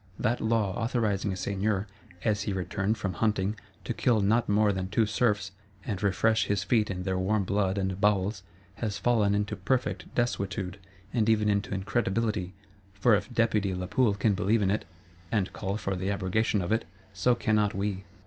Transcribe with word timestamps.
That 0.17 0.41
law 0.41 0.75
authorizing 0.83 1.31
a 1.31 1.35
Seigneur, 1.35 1.85
as 2.23 2.41
he 2.41 2.53
returned 2.53 2.97
from 2.97 3.13
hunting, 3.13 3.55
to 3.83 3.93
kill 3.93 4.19
not 4.19 4.49
more 4.49 4.71
than 4.73 4.87
two 4.87 5.05
Serfs, 5.05 5.51
and 5.85 6.01
refresh 6.01 6.45
his 6.45 6.63
feet 6.63 6.89
in 6.89 7.03
their 7.03 7.19
warm 7.19 7.43
blood 7.43 7.77
and 7.77 8.01
bowels, 8.01 8.41
has 8.77 8.97
fallen 8.97 9.35
into 9.35 9.55
perfect 9.55 10.05
desuetude,—and 10.15 11.29
even 11.29 11.49
into 11.49 11.75
incredibility; 11.75 12.55
for 12.95 13.13
if 13.13 13.31
Deputy 13.31 13.75
Lapoule 13.75 14.15
can 14.15 14.33
believe 14.33 14.63
in 14.63 14.71
it, 14.71 14.85
and 15.31 15.53
call 15.53 15.77
for 15.77 15.95
the 15.95 16.09
abrogation 16.09 16.63
of 16.63 16.71
it, 16.71 16.85
so 17.13 17.35
cannot 17.35 17.75
we. 17.75 18.03